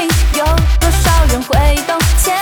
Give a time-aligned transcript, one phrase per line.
[0.00, 0.44] 有
[0.80, 2.41] 多少人会懂？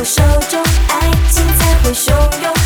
[0.00, 2.10] 我手中爱情才会汹
[2.42, 2.59] 涌。